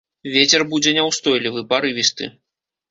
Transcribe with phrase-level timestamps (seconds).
[0.35, 2.33] Вецер будзе няўстойлівы, парывісты.